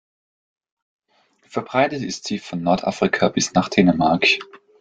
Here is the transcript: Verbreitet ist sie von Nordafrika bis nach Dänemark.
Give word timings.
Verbreitet 1.47 2.01
ist 2.01 2.25
sie 2.25 2.39
von 2.39 2.63
Nordafrika 2.63 3.29
bis 3.29 3.53
nach 3.53 3.69
Dänemark. 3.69 4.25